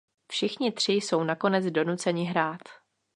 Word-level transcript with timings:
Všichni 0.29 0.71
tři 0.71 0.91
jsou 0.93 1.23
nakonec 1.23 1.65
donuceni 1.65 2.23
hrát. 2.23 2.61